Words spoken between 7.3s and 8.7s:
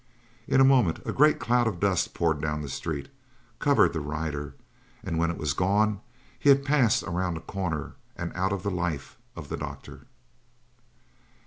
a corner and out of